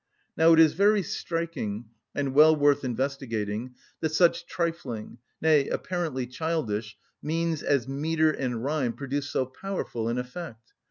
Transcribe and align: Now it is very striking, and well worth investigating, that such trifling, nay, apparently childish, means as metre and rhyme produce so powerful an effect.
Now 0.35 0.53
it 0.53 0.59
is 0.59 0.73
very 0.73 1.03
striking, 1.03 1.85
and 2.15 2.33
well 2.33 2.55
worth 2.55 2.83
investigating, 2.83 3.75
that 3.99 4.09
such 4.11 4.47
trifling, 4.47 5.19
nay, 5.39 5.67
apparently 5.67 6.25
childish, 6.25 6.97
means 7.21 7.61
as 7.61 7.87
metre 7.87 8.31
and 8.31 8.63
rhyme 8.63 8.93
produce 8.93 9.29
so 9.29 9.45
powerful 9.45 10.07
an 10.07 10.17
effect. 10.17 10.73